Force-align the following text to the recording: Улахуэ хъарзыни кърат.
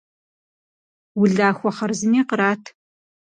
Улахуэ 1.21 1.71
хъарзыни 1.75 2.21
кърат. 2.29 2.63